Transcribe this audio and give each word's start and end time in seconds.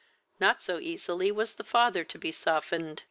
Not 0.39 0.59
so 0.59 0.79
easily 0.79 1.31
was 1.31 1.53
the 1.53 1.63
father 1.63 2.03
to 2.05 2.17
be 2.17 2.31
softened. 2.31 2.99